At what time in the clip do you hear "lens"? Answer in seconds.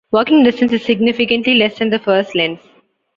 2.33-2.57